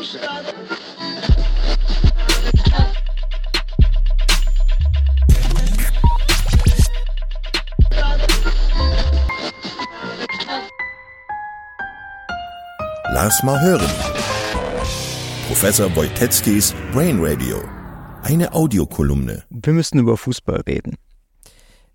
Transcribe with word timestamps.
Lass 0.00 0.16
mal 13.42 13.60
hören. 13.60 13.86
Professor 15.48 15.94
Wojtecki's 15.94 16.74
Brain 16.94 17.18
Radio. 17.20 17.62
Eine 18.22 18.54
Audiokolumne. 18.54 19.44
Wir 19.50 19.72
müssen 19.74 19.98
über 19.98 20.16
Fußball 20.16 20.62
reden. 20.62 20.96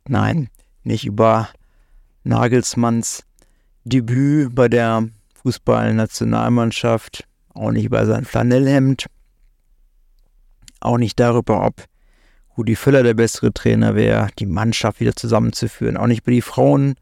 Nein, 0.07 0.49
nicht 0.83 1.07
über 1.07 1.49
Nagelsmanns 2.23 3.23
Debüt 3.83 4.53
bei 4.53 4.69
der 4.69 5.09
Fußballnationalmannschaft, 5.41 7.25
auch 7.55 7.71
nicht 7.71 7.85
über 7.85 8.05
sein 8.05 8.25
Flanellhemd, 8.25 9.07
auch 10.79 10.97
nicht 10.97 11.19
darüber, 11.19 11.65
ob 11.65 11.85
Rudi 12.57 12.75
Völler 12.75 13.03
der 13.03 13.13
bessere 13.13 13.53
Trainer 13.53 13.95
wäre, 13.95 14.29
die 14.39 14.45
Mannschaft 14.45 14.99
wieder 14.99 15.15
zusammenzuführen, 15.15 15.97
auch 15.97 16.07
nicht 16.07 16.21
über 16.21 16.31
die 16.31 16.41
Frauen, 16.41 16.95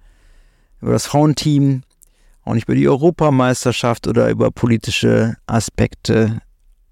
über 0.81 0.94
das 0.94 1.05
Frauenteam, 1.05 1.84
auch 2.44 2.54
nicht 2.54 2.66
über 2.66 2.76
die 2.76 2.88
Europameisterschaft 2.88 4.08
oder 4.08 4.30
über 4.30 4.52
politische 4.52 5.36
Aspekte 5.45 6.42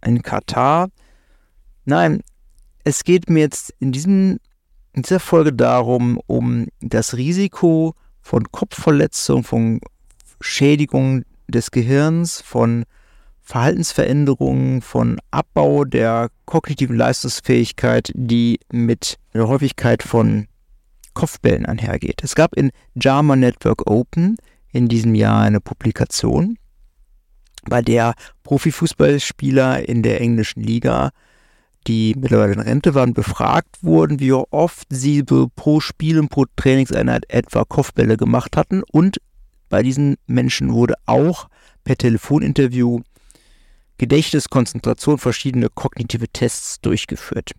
in 0.06 0.22
Katar. 0.22 0.90
Nein, 1.86 2.22
es 2.84 3.04
geht 3.04 3.30
mir 3.30 3.40
jetzt 3.42 3.74
in, 3.80 3.92
diesem, 3.92 4.40
in 4.94 5.04
dieser 5.04 5.20
Folge 5.20 5.54
darum, 5.54 6.20
um 6.28 6.68
das 6.80 7.16
Risiko 7.16 7.96
von 8.22 8.52
Kopfverletzung, 8.52 9.44
von 9.44 9.82
Schädigung 10.40 11.24
des 11.48 11.72
Gehirns, 11.72 12.42
von 12.42 12.86
Verhaltensveränderungen, 13.52 14.82
von 14.82 15.20
Abbau 15.30 15.84
der 15.84 16.30
kognitiven 16.46 16.96
Leistungsfähigkeit, 16.96 18.10
die 18.16 18.62
mit 18.72 19.18
der 19.34 19.50
Häufigkeit 19.50 20.04
von 20.04 20.48
Kopfbällen 21.14 21.66
einhergeht. 21.66 22.24
Es 22.24 22.34
gab 22.34 22.56
in 22.56 22.72
JAMA 22.96 23.36
Network 23.36 23.92
Open 23.92 24.38
in 24.72 24.88
diesem 24.88 25.16
Jahr 25.16 25.42
eine 25.42 25.60
Publikation, 25.60 26.58
bei 27.66 27.82
der 27.82 28.14
Profifußballspieler 28.44 29.86
in 29.86 30.02
der 30.02 30.22
englischen 30.22 30.64
Liga, 30.64 31.10
die 31.88 32.16
mittlerweile 32.18 32.54
in 32.54 32.62
Rente 32.62 32.96
waren, 32.96 33.14
befragt 33.14 33.80
wurden, 33.82 34.22
wie 34.22 34.32
oft 34.32 34.88
sie 34.90 35.24
pro 35.24 35.82
Spiel 35.82 36.20
und 36.20 36.30
pro 36.30 36.46
Trainingseinheit 36.56 37.26
etwa 37.28 37.66
Kopfbälle 37.66 38.16
gemacht 38.16 38.56
hatten. 38.56 38.82
Und 38.94 39.18
bei 39.68 39.84
diesen 39.84 40.16
Menschen 40.26 40.72
wurde 40.72 40.94
auch 41.06 41.50
per 41.84 41.98
Telefoninterview 41.98 43.02
Gedächtnis, 44.02 44.50
Konzentration, 44.50 45.20
verschiedene 45.20 45.70
kognitive 45.70 46.28
Tests 46.28 46.82
durchgeführt. 46.82 47.52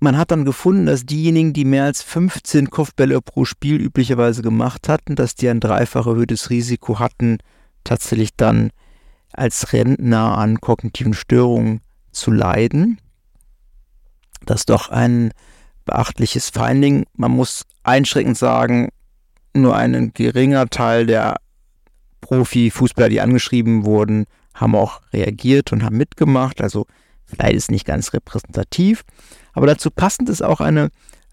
Man 0.00 0.16
hat 0.16 0.30
dann 0.30 0.46
gefunden, 0.46 0.86
dass 0.86 1.04
diejenigen, 1.04 1.52
die 1.52 1.66
mehr 1.66 1.84
als 1.84 2.02
15 2.02 2.70
Kopfbälle 2.70 3.20
pro 3.20 3.44
Spiel 3.44 3.82
üblicherweise 3.82 4.40
gemacht 4.40 4.88
hatten, 4.88 5.14
dass 5.14 5.34
die 5.34 5.46
ein 5.46 5.60
dreifach 5.60 6.06
erhöhtes 6.06 6.48
Risiko 6.48 7.00
hatten, 7.00 7.36
tatsächlich 7.84 8.30
dann 8.34 8.70
als 9.30 9.74
Rentner 9.74 10.38
an 10.38 10.58
kognitiven 10.58 11.12
Störungen 11.12 11.82
zu 12.12 12.30
leiden. 12.30 12.98
Das 14.46 14.60
ist 14.60 14.70
doch 14.70 14.88
ein 14.88 15.32
beachtliches 15.84 16.48
Finding. 16.48 17.04
Man 17.12 17.32
muss 17.32 17.66
einschränkend 17.82 18.38
sagen, 18.38 18.88
nur 19.52 19.76
ein 19.76 20.12
geringer 20.14 20.66
Teil 20.70 21.04
der 21.04 21.36
Profi-Fußballer, 22.22 23.10
die 23.10 23.20
angeschrieben 23.20 23.84
wurden, 23.84 24.24
haben 24.54 24.74
auch 24.74 25.00
reagiert 25.12 25.72
und 25.72 25.82
haben 25.82 25.96
mitgemacht. 25.96 26.60
Also 26.60 26.86
vielleicht 27.24 27.56
ist 27.56 27.70
nicht 27.70 27.86
ganz 27.86 28.12
repräsentativ. 28.12 29.04
Aber 29.52 29.66
dazu 29.66 29.90
passend 29.90 30.28
ist 30.28 30.42
auch 30.42 30.60
eine 30.60 30.90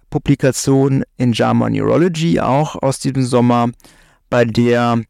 Publikation 0.10 1.04
in 1.18 1.34
JAMA 1.34 1.70
Neurology, 1.70 2.40
auch 2.40 2.76
aus 2.76 3.00
diesem 3.00 3.24
Sommer, 3.24 3.70
bei 4.30 4.46
der 4.46 5.02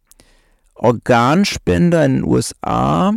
Organspender 0.75 2.05
in 2.05 2.15
den 2.15 2.23
USA 2.23 3.13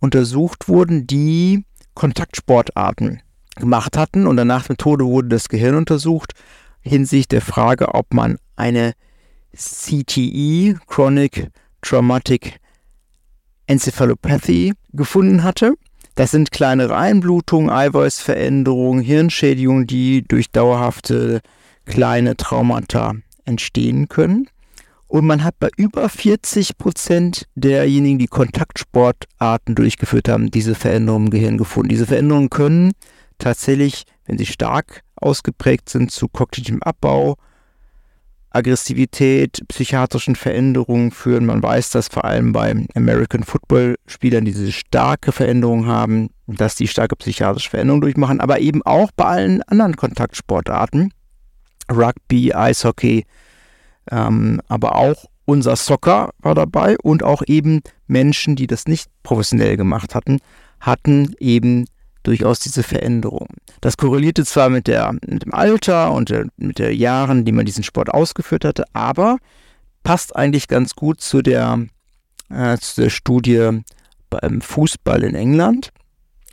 untersucht 0.00 0.68
wurden, 0.68 1.06
die 1.06 1.64
Kontaktsportarten 1.94 3.22
gemacht 3.56 3.96
hatten 3.96 4.26
und 4.26 4.36
danach 4.36 4.68
Methode 4.68 5.04
wurde 5.04 5.28
das 5.28 5.48
Gehirn 5.48 5.74
untersucht 5.74 6.32
hinsichtlich 6.80 7.28
der 7.28 7.40
Frage, 7.40 7.94
ob 7.94 8.14
man 8.14 8.38
eine 8.56 8.92
CTE, 9.56 10.78
Chronic 10.86 11.50
Traumatic 11.82 12.60
Encephalopathy, 13.68 14.72
gefunden 14.92 15.44
hatte. 15.44 15.74
Das 16.16 16.32
sind 16.32 16.50
kleinere 16.50 16.96
Einblutungen, 16.96 17.70
Eiweißveränderungen, 17.70 19.00
Hirnschädigungen, 19.00 19.86
die 19.86 20.24
durch 20.26 20.50
dauerhafte 20.50 21.40
kleine 21.84 22.36
Traumata 22.36 23.14
entstehen 23.44 24.08
können. 24.08 24.48
Und 25.06 25.26
man 25.26 25.42
hat 25.42 25.54
bei 25.58 25.70
über 25.76 26.08
40 26.08 26.76
Prozent 26.76 27.46
derjenigen, 27.54 28.18
die 28.18 28.26
Kontaktsportarten 28.26 29.74
durchgeführt 29.74 30.28
haben, 30.28 30.50
diese 30.50 30.74
Veränderungen 30.74 31.26
im 31.26 31.30
Gehirn 31.30 31.56
gefunden. 31.56 31.88
Diese 31.88 32.06
Veränderungen 32.06 32.50
können 32.50 32.92
tatsächlich, 33.38 34.04
wenn 34.26 34.36
sie 34.36 34.46
stark 34.46 35.02
ausgeprägt 35.16 35.88
sind, 35.88 36.10
zu 36.10 36.28
kognitivem 36.28 36.82
Abbau, 36.82 37.36
Aggressivität, 38.50 39.62
psychiatrischen 39.68 40.34
Veränderungen 40.34 41.10
führen. 41.10 41.46
Man 41.46 41.62
weiß, 41.62 41.90
dass 41.90 42.08
vor 42.08 42.24
allem 42.24 42.52
bei 42.52 42.86
American 42.94 43.42
Football 43.42 43.96
Spielern 44.06 44.44
diese 44.44 44.72
starke 44.72 45.32
Veränderung 45.32 45.86
haben, 45.86 46.30
dass 46.46 46.74
die 46.74 46.88
starke 46.88 47.16
psychiatrische 47.16 47.70
Veränderungen 47.70 48.00
durchmachen, 48.02 48.40
aber 48.40 48.60
eben 48.60 48.82
auch 48.82 49.10
bei 49.14 49.24
allen 49.24 49.62
anderen 49.64 49.96
Kontaktsportarten, 49.96 51.12
Rugby, 51.90 52.54
Eishockey, 52.54 53.24
ähm, 54.10 54.60
aber 54.68 54.96
auch 54.96 55.26
unser 55.44 55.76
Soccer 55.76 56.30
war 56.40 56.54
dabei. 56.54 56.96
Und 57.02 57.22
auch 57.22 57.42
eben 57.46 57.80
Menschen, 58.06 58.56
die 58.56 58.66
das 58.66 58.86
nicht 58.86 59.08
professionell 59.22 59.76
gemacht 59.76 60.14
hatten, 60.14 60.40
hatten 60.80 61.34
eben 61.38 61.86
durchaus 62.22 62.60
diese 62.60 62.82
Veränderung. 62.82 63.48
Das 63.80 63.96
korrelierte 63.96 64.44
zwar 64.44 64.68
mit, 64.68 64.86
der, 64.86 65.12
mit 65.26 65.44
dem 65.44 65.54
Alter 65.54 66.12
und 66.12 66.30
der, 66.30 66.46
mit 66.56 66.78
den 66.78 66.96
Jahren, 66.96 67.44
die 67.44 67.52
man 67.52 67.66
diesen 67.66 67.84
Sport 67.84 68.10
ausgeführt 68.10 68.64
hatte, 68.64 68.84
aber 68.92 69.38
passt 70.02 70.34
eigentlich 70.36 70.68
ganz 70.68 70.94
gut 70.94 71.20
zu 71.20 71.42
der, 71.42 71.86
äh, 72.50 72.76
zu 72.78 73.02
der 73.02 73.10
Studie 73.10 73.82
beim 74.30 74.60
Fußball 74.60 75.22
in 75.22 75.34
England. 75.34 75.90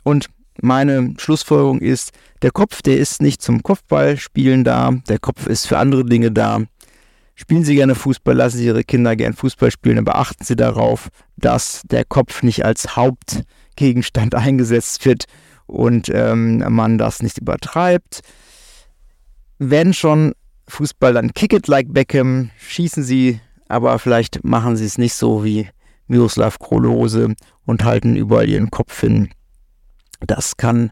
Und 0.02 0.28
meine 0.62 1.14
Schlussfolgerung 1.18 1.80
ist, 1.80 2.12
der 2.42 2.50
Kopf, 2.50 2.82
der 2.82 2.98
ist 2.98 3.20
nicht 3.20 3.42
zum 3.42 3.62
Kopfballspielen 3.62 4.64
da, 4.64 4.92
der 5.08 5.18
Kopf 5.18 5.46
ist 5.46 5.66
für 5.66 5.78
andere 5.78 6.04
Dinge 6.04 6.30
da. 6.30 6.62
Spielen 7.34 7.64
Sie 7.64 7.74
gerne 7.74 7.94
Fußball, 7.94 8.34
lassen 8.34 8.58
Sie 8.58 8.66
Ihre 8.66 8.82
Kinder 8.82 9.14
gerne 9.14 9.36
Fußball 9.36 9.70
spielen, 9.70 9.98
aber 9.98 10.16
achten 10.16 10.44
Sie 10.44 10.56
darauf, 10.56 11.08
dass 11.36 11.82
der 11.84 12.04
Kopf 12.04 12.42
nicht 12.42 12.64
als 12.64 12.96
Hauptgegenstand 12.96 14.34
eingesetzt 14.34 15.04
wird, 15.04 15.24
und 15.66 16.10
ähm, 16.12 16.64
man 16.68 16.98
das 16.98 17.22
nicht 17.22 17.38
übertreibt. 17.38 18.20
Wenn 19.58 19.92
schon 19.92 20.34
Fußball, 20.68 21.14
dann 21.14 21.32
kick 21.32 21.52
it 21.52 21.68
like 21.68 21.92
Beckham, 21.92 22.50
schießen 22.58 23.02
sie, 23.02 23.40
aber 23.68 23.98
vielleicht 23.98 24.44
machen 24.44 24.76
sie 24.76 24.84
es 24.84 24.98
nicht 24.98 25.14
so 25.14 25.44
wie 25.44 25.68
Miroslav 26.08 26.58
Krolose 26.58 27.34
und 27.64 27.84
halten 27.84 28.16
überall 28.16 28.48
ihren 28.48 28.70
Kopf 28.70 29.00
hin. 29.00 29.30
Das 30.20 30.56
kann 30.56 30.90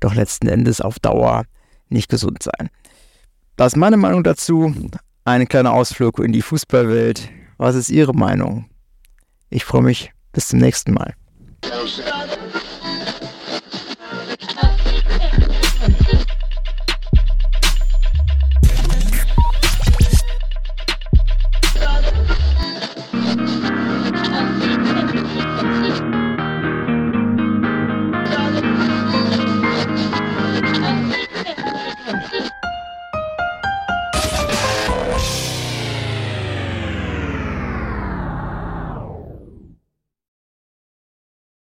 doch 0.00 0.14
letzten 0.14 0.48
Endes 0.48 0.80
auf 0.80 0.98
Dauer 0.98 1.44
nicht 1.88 2.08
gesund 2.08 2.42
sein. 2.42 2.70
Das 3.56 3.74
ist 3.74 3.76
meine 3.76 3.96
Meinung 3.96 4.24
dazu. 4.24 4.74
Ein 5.24 5.48
kleiner 5.48 5.72
Ausflug 5.72 6.18
in 6.18 6.32
die 6.32 6.42
Fußballwelt. 6.42 7.30
Was 7.56 7.76
ist 7.76 7.88
Ihre 7.88 8.14
Meinung? 8.14 8.66
Ich 9.48 9.64
freue 9.64 9.82
mich. 9.82 10.10
Bis 10.32 10.48
zum 10.48 10.58
nächsten 10.58 10.92
Mal. 10.92 11.14